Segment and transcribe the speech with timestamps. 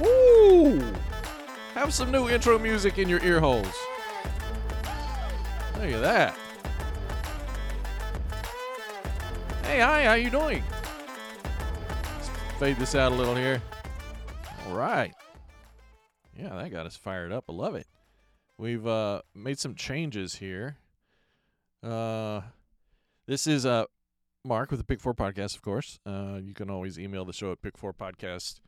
[0.00, 0.80] Woo!
[1.74, 3.74] Have some new intro music in your ear holes.
[5.74, 6.36] Look at that.
[9.62, 10.62] Hey, hi, how you doing?
[12.16, 13.62] Let's fade this out a little here.
[14.66, 15.14] All right.
[16.36, 17.44] Yeah, that got us fired up.
[17.48, 17.86] I love it.
[18.56, 20.78] We've uh, made some changes here.
[21.82, 22.40] Uh,
[23.26, 23.84] this is uh,
[24.44, 26.00] Mark with the Pick 4 Podcast, of course.
[26.04, 28.60] Uh, you can always email the show at pick4podcast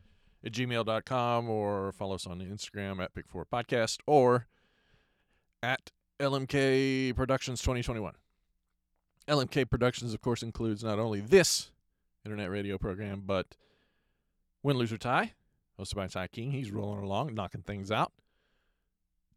[0.44, 4.46] at gmail.com or follow us on Instagram at Pick4 Podcast or
[5.62, 8.14] at LMK Productions 2021.
[9.28, 11.70] LMK Productions, of course, includes not only this
[12.24, 13.56] internet radio program, but
[14.62, 15.32] Win, Lose, Tie,
[15.78, 16.50] hosted by Ty King.
[16.50, 18.12] He's rolling along, knocking things out.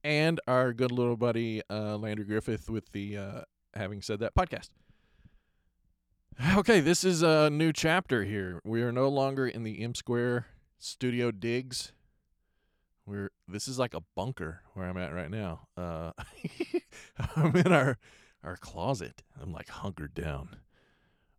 [0.03, 3.41] And our good little buddy, uh, Landry Griffith, with the uh,
[3.75, 4.69] Having Said That podcast.
[6.57, 8.59] Okay, this is a new chapter here.
[8.65, 10.47] We are no longer in the M Square
[10.83, 11.93] studio digs.
[13.05, 15.67] We're this is like a bunker where I'm at right now.
[15.77, 16.11] Uh,
[17.35, 17.97] I'm in our
[18.43, 19.23] our closet.
[19.41, 20.57] I'm like hunkered down,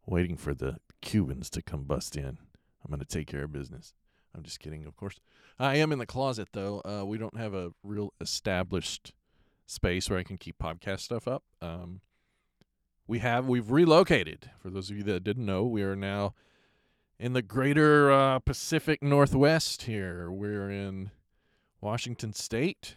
[0.06, 2.38] waiting for the Cubans to come bust in.
[2.84, 3.94] I'm gonna take care of business.
[4.34, 5.20] I'm just kidding, of course.
[5.58, 6.82] I am in the closet though.
[6.84, 9.12] Uh, we don't have a real established
[9.66, 11.44] space where I can keep podcast stuff up.
[11.62, 12.00] Um,
[13.06, 14.50] we have we've relocated.
[14.58, 16.34] For those of you that didn't know, we are now
[17.18, 19.82] in the greater uh, Pacific Northwest.
[19.82, 21.10] Here, we're in
[21.80, 22.96] Washington State.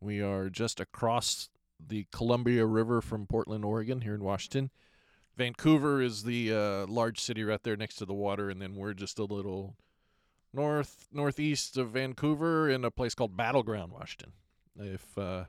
[0.00, 1.48] We are just across
[1.84, 4.70] the Columbia River from Portland, Oregon, here in Washington.
[5.36, 8.94] Vancouver is the uh, large city right there next to the water, and then we're
[8.94, 9.76] just a little
[10.52, 14.32] north northeast of Vancouver in a place called Battleground, Washington.
[14.78, 15.44] If uh,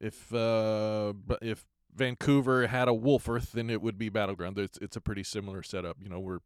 [0.00, 4.58] if uh, if Vancouver had a Wolfforth, then it would be Battleground.
[4.58, 5.96] It's it's a pretty similar setup.
[6.00, 6.40] You know, we're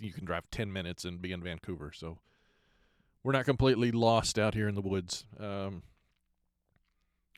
[0.00, 2.18] you can drive ten minutes and be in Vancouver, so
[3.22, 5.24] we're not completely lost out here in the woods.
[5.38, 5.82] Um,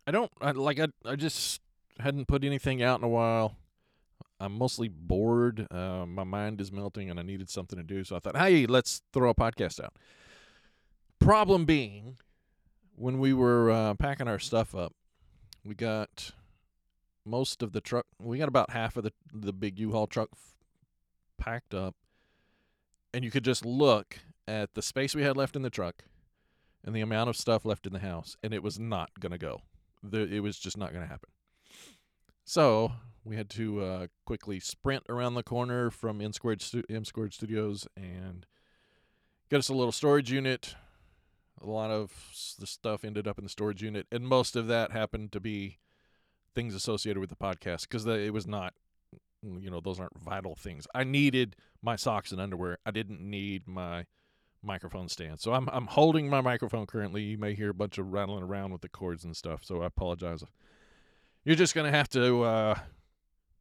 [0.07, 1.61] I don't I, like I I just
[1.99, 3.57] hadn't put anything out in a while.
[4.39, 5.67] I'm mostly bored.
[5.71, 8.05] Uh, my mind is melting, and I needed something to do.
[8.05, 9.95] So I thought, hey, let's throw a podcast out.
[11.19, 12.19] Problem being,
[12.95, 14.93] when we were uh, packing our stuff up,
[15.65, 16.33] we got
[17.27, 18.07] most of the truck.
[18.19, 20.55] We got about half of the the big U-Haul truck f-
[21.39, 21.95] packed up,
[23.13, 26.05] and you could just look at the space we had left in the truck
[26.85, 29.63] and the amount of stuff left in the house, and it was not gonna go.
[30.03, 31.31] The, it was just not gonna happen.
[32.45, 32.93] So
[33.25, 37.89] we had to uh, quickly sprint around the corner from M Squared, M Squared Studios
[37.97, 38.47] and
[39.51, 40.77] get us a little storage unit.
[41.61, 42.13] A lot of
[42.59, 45.79] the stuff ended up in the storage unit, and most of that happened to be
[46.57, 48.75] things associated with the podcast because it was not,
[49.43, 50.89] you know, those aren't vital things.
[50.93, 52.79] I needed my socks and underwear.
[52.85, 54.07] I didn't need my
[54.63, 55.39] microphone stand.
[55.39, 57.23] So I'm I'm holding my microphone currently.
[57.23, 59.61] You may hear a bunch of rattling around with the cords and stuff.
[59.63, 60.43] So I apologize.
[61.45, 62.75] You're just gonna have to uh,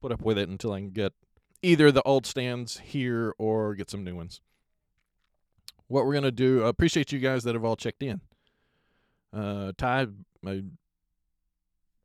[0.02, 1.14] put up with it until I can get
[1.62, 4.42] either the old stands here or get some new ones.
[5.88, 6.64] What we're gonna do?
[6.64, 8.22] I appreciate you guys that have all checked in.
[9.32, 10.08] Uh, Ty,
[10.48, 10.56] uh,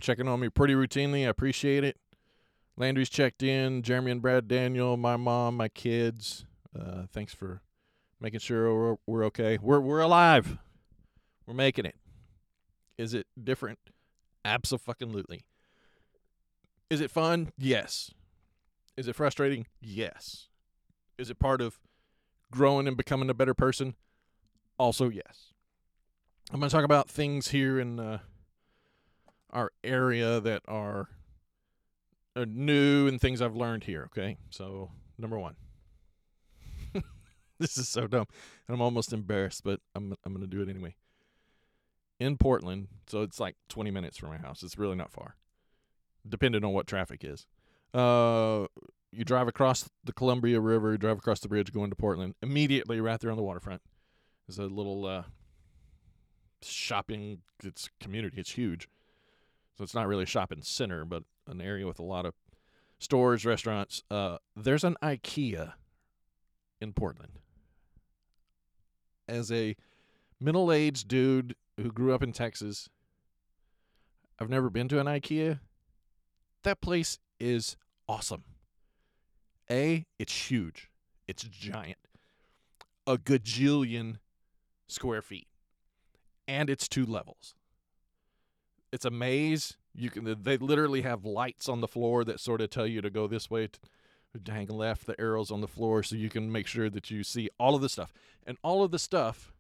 [0.01, 1.25] checking on me pretty routinely.
[1.25, 1.97] I appreciate it.
[2.77, 3.83] Landry's checked in.
[3.83, 6.47] Jeremy and Brad Daniel, my mom, my kids.
[6.79, 7.63] Uh, thanks for
[8.21, 9.59] making sure we're, we're okay.
[9.61, 10.59] We're we're alive.
[11.47, 11.97] We're making it.
[12.97, 13.79] Is it different?
[14.45, 15.45] Absolutely.
[16.89, 17.53] Is it fun?
[17.59, 18.13] Yes.
[18.97, 19.67] Is it frustrating?
[19.81, 20.49] Yes.
[21.19, 21.79] Is it part of
[22.51, 23.95] growing and becoming a better person?
[24.79, 25.53] Also, yes.
[26.53, 28.19] I'm going to talk about things here in uh,
[29.53, 31.09] our area that are,
[32.37, 34.05] new and things I've learned here.
[34.07, 34.39] Okay.
[34.51, 35.57] So, number one.
[37.59, 38.27] this is so dumb.
[38.67, 40.95] And I'm almost embarrassed, but I'm, I'm to do it anyway.
[42.19, 44.63] In Portland, so it's like 20 minutes from my house.
[44.63, 45.37] It's really not far,
[46.29, 47.47] depending on what traffic is.
[47.95, 48.67] Uh,
[49.11, 52.35] you drive across the Columbia River, drive across the bridge going to Portland.
[52.43, 53.81] Immediately, right there on the waterfront,
[54.49, 55.23] is a little uh,
[56.63, 57.39] shopping.
[57.65, 58.39] It's community.
[58.39, 58.89] It's huge,
[59.81, 62.35] so it's not really a shopping center, but an area with a lot of
[62.99, 64.03] stores, restaurants.
[64.11, 65.73] Uh, there's an IKEA
[66.83, 67.39] in Portland.
[69.27, 69.75] As a
[70.39, 72.91] middle-aged dude who grew up in Texas,
[74.39, 75.61] I've never been to an IKEA.
[76.63, 78.45] That place is awesome.
[79.71, 80.91] A, it's huge.
[81.27, 81.97] It's giant.
[83.07, 84.17] A gajillion
[84.89, 85.49] square feet.
[86.47, 87.55] And it's two levels.
[88.93, 89.77] It's a maze.
[89.95, 93.11] You can they literally have lights on the floor that sort of tell you to
[93.11, 93.69] go this way.
[93.69, 93.79] t-
[94.49, 97.51] hang left the arrows on the floor so you can make sure that you see
[97.59, 98.13] all of the stuff.
[98.47, 99.53] And all of the stuff,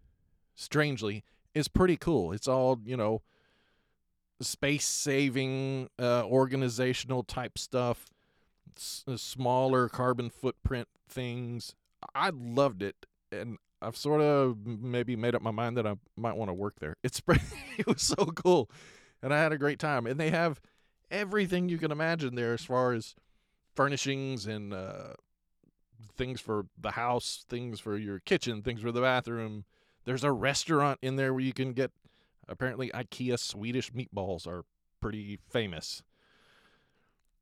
[0.54, 1.24] strangely,
[1.54, 2.32] is pretty cool.
[2.32, 3.22] It's all, you know,
[4.40, 8.06] space saving, uh, organizational type stuff,
[8.76, 11.74] s- uh, smaller carbon footprint things.
[12.14, 13.06] I loved it.
[13.32, 16.78] And I've sort of maybe made up my mind that I might want to work
[16.80, 16.96] there.
[17.02, 17.20] It's
[17.78, 18.70] it was so cool,
[19.22, 20.06] and I had a great time.
[20.06, 20.60] And they have
[21.10, 23.14] everything you can imagine there as far as
[23.74, 25.14] furnishings and uh,
[26.16, 29.64] things for the house, things for your kitchen, things for the bathroom.
[30.04, 31.92] There's a restaurant in there where you can get.
[32.48, 34.64] Apparently, IKEA Swedish meatballs are
[35.00, 36.02] pretty famous.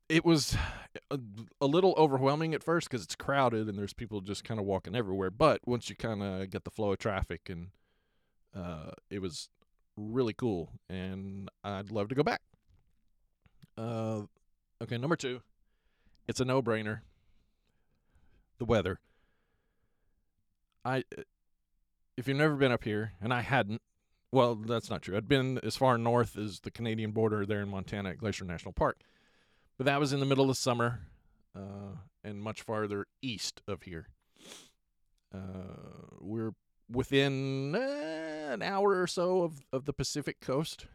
[0.07, 0.55] It was
[1.09, 1.19] a,
[1.59, 4.95] a little overwhelming at first because it's crowded and there's people just kind of walking
[4.95, 5.31] everywhere.
[5.31, 7.69] But once you kind of get the flow of traffic, and
[8.55, 9.49] uh, it was
[9.99, 12.41] really cool, and I'd love to go back.
[13.77, 14.21] Uh,
[14.81, 15.41] okay, number two,
[16.27, 17.01] it's a no-brainer.
[18.57, 18.99] The weather.
[20.83, 21.03] I,
[22.17, 23.81] if you've never been up here, and I hadn't,
[24.31, 25.15] well, that's not true.
[25.15, 28.73] I'd been as far north as the Canadian border there in Montana at Glacier National
[28.73, 28.99] Park,
[29.77, 31.01] but that was in the middle of summer,
[31.55, 34.07] uh, and much farther east of here.
[35.33, 36.51] Uh, we're
[36.91, 40.87] within uh, an hour or so of, of the Pacific coast.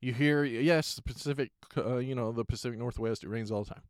[0.00, 3.74] You hear, yes, the Pacific, uh, you know, the Pacific Northwest, it rains all the
[3.74, 3.82] time.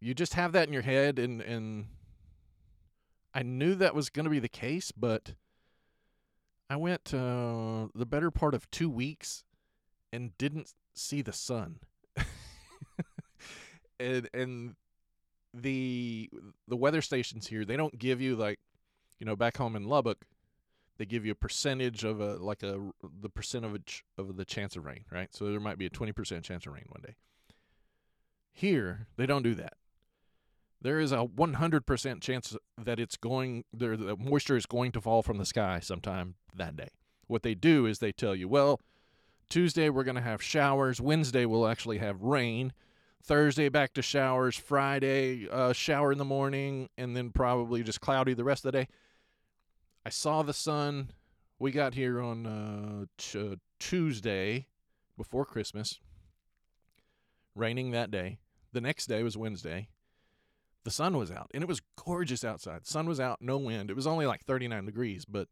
[0.00, 1.86] You just have that in your head, and, and
[3.34, 5.34] I knew that was going to be the case, but
[6.68, 9.44] I went uh, the better part of two weeks
[10.12, 11.80] and didn't see the sun.
[14.00, 14.74] and and
[15.52, 16.30] the
[16.68, 18.58] the weather stations here, they don't give you like,
[19.20, 20.24] you know, back home in Lubbock,
[20.98, 24.84] they give you a percentage of a like a the percentage of the chance of
[24.84, 25.28] rain, right?
[25.32, 27.14] So there might be a 20% chance of rain one day.
[28.52, 29.74] Here, they don't do that.
[30.82, 35.22] There is a 100% chance that it's going there the moisture is going to fall
[35.22, 36.90] from the sky sometime that day.
[37.26, 38.80] What they do is they tell you, well,
[39.48, 42.72] Tuesday we're going to have showers, Wednesday we'll actually have rain,
[43.22, 48.34] Thursday back to showers, Friday uh, shower in the morning and then probably just cloudy
[48.34, 48.88] the rest of the day.
[50.04, 51.10] I saw the sun.
[51.58, 54.66] We got here on uh, t- Tuesday
[55.16, 56.00] before Christmas.
[57.54, 58.38] Raining that day.
[58.72, 59.88] The next day was Wednesday.
[60.84, 62.86] The sun was out, and it was gorgeous outside.
[62.86, 63.90] Sun was out, no wind.
[63.90, 65.48] It was only like 39 degrees, but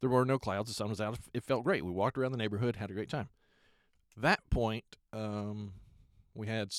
[0.00, 0.68] there were no clouds.
[0.68, 1.18] The sun was out.
[1.34, 1.84] It felt great.
[1.84, 3.30] We walked around the neighborhood, had a great time.
[4.16, 5.72] That point, um,
[6.34, 6.72] we had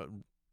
[0.00, 0.06] uh,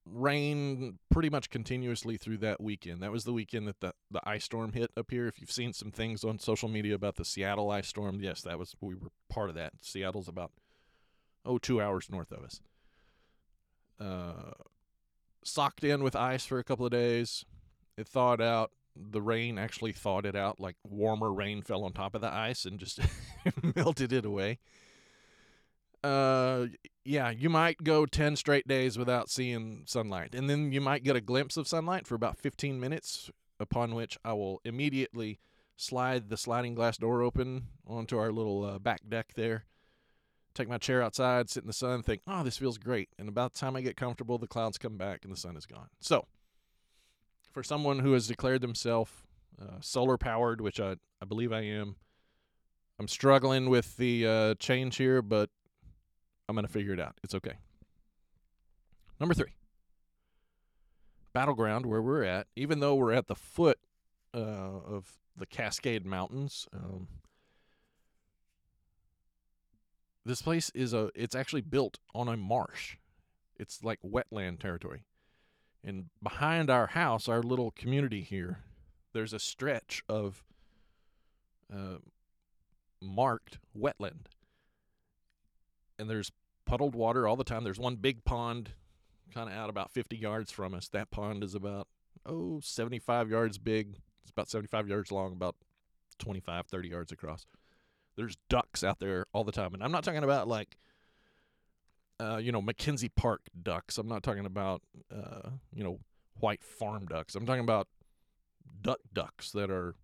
[0.05, 3.01] rain pretty much continuously through that weekend.
[3.01, 5.27] That was the weekend that the, the ice storm hit up here.
[5.27, 8.59] If you've seen some things on social media about the Seattle ice storm, yes, that
[8.59, 9.73] was we were part of that.
[9.81, 10.51] Seattle's about
[11.45, 12.61] oh two hours north of us.
[13.99, 14.51] Uh,
[15.43, 17.45] socked in with ice for a couple of days.
[17.97, 18.71] It thawed out.
[18.95, 20.59] The rain actually thawed it out.
[20.59, 22.99] Like warmer rain fell on top of the ice and just
[23.75, 24.59] melted it away.
[26.05, 26.67] Uh,
[27.03, 30.35] yeah, you might go 10 straight days without seeing sunlight.
[30.35, 34.15] And then you might get a glimpse of sunlight for about 15 minutes, upon which
[34.23, 35.39] I will immediately
[35.77, 39.65] slide the sliding glass door open onto our little uh, back deck there.
[40.53, 43.09] Take my chair outside, sit in the sun, think, oh, this feels great.
[43.17, 45.65] And about the time I get comfortable, the clouds come back and the sun is
[45.65, 45.89] gone.
[45.99, 46.27] So,
[47.51, 49.11] for someone who has declared themselves
[49.59, 51.95] uh, solar powered, which I, I believe I am,
[52.99, 55.49] I'm struggling with the uh, change here, but
[56.47, 57.15] I'm going to figure it out.
[57.23, 57.53] It's okay.
[59.19, 59.53] Number three,
[61.33, 63.79] battleground where we're at, even though we're at the foot
[64.33, 67.07] uh, of the Cascade Mountains, um,
[70.25, 71.11] this place is a.
[71.15, 72.97] It's actually built on a marsh.
[73.57, 75.03] It's like wetland territory,
[75.83, 78.59] and behind our house, our little community here,
[79.13, 80.43] there's a stretch of
[81.73, 81.99] uh,
[83.01, 84.25] marked wetland
[85.97, 86.31] and there's
[86.65, 87.63] puddled water all the time.
[87.63, 88.71] There's one big pond
[89.33, 90.87] kind of out about 50 yards from us.
[90.89, 91.87] That pond is about,
[92.25, 93.97] oh, 75 yards big.
[94.23, 95.55] It's about 75 yards long, about
[96.19, 97.45] 25, 30 yards across.
[98.15, 99.73] There's ducks out there all the time.
[99.73, 100.77] And I'm not talking about like,
[102.19, 103.97] uh, you know, Mackenzie Park ducks.
[103.97, 104.81] I'm not talking about,
[105.13, 105.99] uh, you know,
[106.39, 107.35] white farm ducks.
[107.35, 107.87] I'm talking about
[108.81, 109.95] duck ducks that are,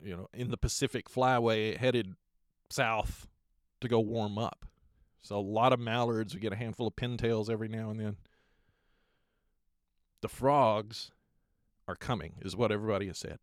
[0.00, 2.14] you know, in the Pacific Flyway headed
[2.70, 3.28] south
[3.80, 4.66] to go warm up.
[5.22, 6.34] So a lot of mallards.
[6.34, 8.16] We get a handful of pintails every now and then.
[10.20, 11.10] The frogs
[11.88, 13.40] are coming, is what everybody has said.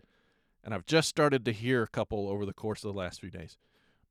[0.64, 3.32] And I've just started to hear a couple over the course of the last few
[3.32, 3.58] days.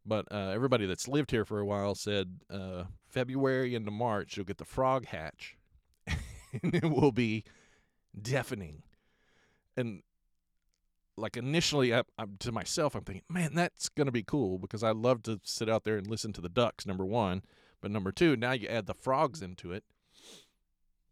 [0.04, 4.46] But uh, everybody that's lived here for a while said uh, February into March you'll
[4.46, 5.56] get the frog hatch,
[6.06, 7.44] and it will be
[8.20, 8.82] deafening.
[9.76, 10.02] And
[11.16, 14.90] like initially, I, I'm, to myself, I'm thinking, man, that's gonna be cool because I
[14.90, 16.86] love to sit out there and listen to the ducks.
[16.86, 17.42] Number one,
[17.80, 19.84] but number two, now you add the frogs into it.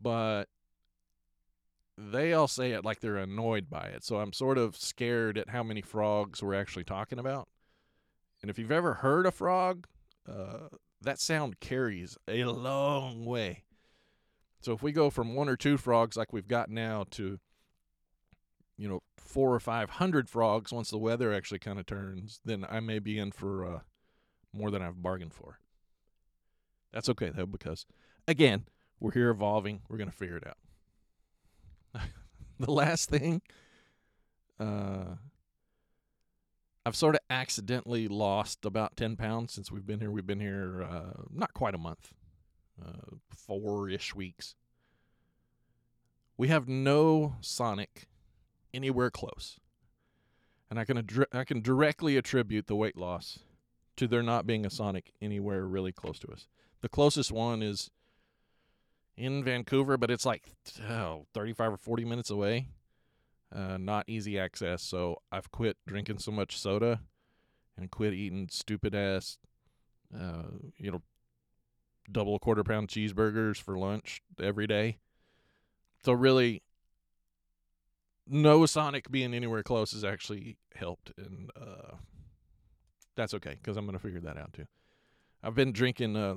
[0.00, 0.44] But
[1.96, 4.04] they all say it like they're annoyed by it.
[4.04, 7.48] So I'm sort of scared at how many frogs we're actually talking about.
[8.40, 9.88] And if you've ever heard a frog,
[10.28, 10.68] uh,
[11.00, 13.64] that sound carries a long way.
[14.60, 17.40] So if we go from one or two frogs like we've got now to,
[18.78, 22.64] you know, four or five hundred frogs once the weather actually kind of turns, then
[22.70, 23.80] I may be in for uh,
[24.52, 25.58] more than I've bargained for.
[26.92, 27.84] That's okay though, because
[28.26, 28.64] again,
[29.00, 29.82] we're here evolving.
[29.88, 32.02] We're gonna figure it out.
[32.60, 33.42] the last thing,
[34.60, 35.16] uh,
[36.86, 40.10] I've sort of accidentally lost about 10 pounds since we've been here.
[40.10, 42.14] We've been here uh, not quite a month,
[42.82, 44.54] uh, four ish weeks.
[46.38, 48.06] We have no Sonic
[48.72, 49.58] anywhere close.
[50.70, 53.38] And I can, adri- I can directly attribute the weight loss
[53.96, 56.46] to there not being a Sonic anywhere really close to us.
[56.82, 57.90] The closest one is
[59.16, 60.52] in Vancouver, but it's like
[60.88, 62.68] oh, 35 or 40 minutes away
[63.54, 64.82] uh, not easy access.
[64.82, 67.00] So I've quit drinking so much soda
[67.76, 69.38] and quit eating stupid ass,
[70.14, 70.44] uh,
[70.76, 71.02] you know,
[72.10, 74.98] double quarter pound cheeseburgers for lunch every day.
[76.04, 76.62] So really,
[78.28, 81.96] no Sonic being anywhere close has actually helped, and uh,
[83.16, 84.66] that's okay because I'm gonna figure that out too.
[85.42, 86.36] I've been drinking uh,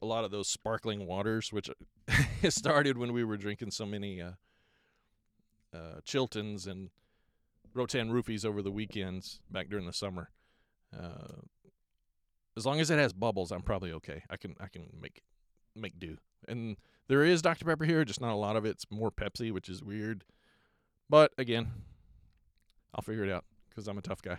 [0.00, 1.70] a lot of those sparkling waters, which
[2.48, 4.32] started when we were drinking so many uh,
[5.74, 6.90] uh, Chiltons and
[7.74, 10.30] Rotan Roofies over the weekends back during the summer.
[10.96, 11.40] Uh,
[12.56, 14.22] as long as it has bubbles, I'm probably okay.
[14.28, 15.22] I can I can make
[15.74, 16.18] make do.
[16.46, 16.76] And
[17.08, 18.70] there is Dr Pepper here, just not a lot of it.
[18.70, 20.24] It's more Pepsi, which is weird.
[21.12, 21.68] But again,
[22.94, 24.38] I'll figure it out because I'm a tough guy.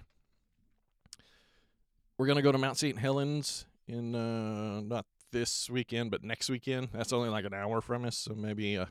[2.17, 2.97] We're gonna go to Mount St.
[2.97, 6.87] Helens in uh, not this weekend, but next weekend.
[6.91, 8.87] That's only like an hour from us, so maybe uh,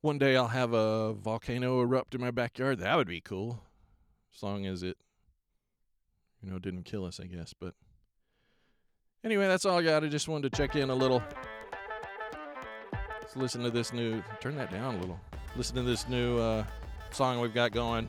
[0.00, 2.78] one day I'll have a volcano erupt in my backyard.
[2.78, 3.62] That would be cool.
[4.34, 4.96] As long as it,
[6.42, 7.52] you know, didn't kill us, I guess.
[7.52, 7.74] But
[9.22, 10.02] anyway, that's all I got.
[10.02, 11.22] I just wanted to check in a little.
[13.20, 14.22] Let's listen to this new.
[14.40, 15.20] Turn that down a little.
[15.56, 16.64] Listen to this new uh,
[17.12, 18.08] song we've got going.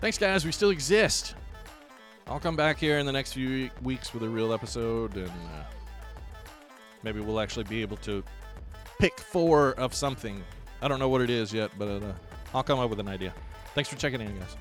[0.00, 0.44] Thanks, guys.
[0.44, 1.34] We still exist.
[2.26, 5.64] I'll come back here in the next few weeks with a real episode, and uh,
[7.04, 8.24] maybe we'll actually be able to
[8.98, 10.42] pick four of something.
[10.82, 12.12] I don't know what it is yet, but uh,
[12.52, 13.32] I'll come up with an idea.
[13.74, 14.56] Thanks for checking in, guys.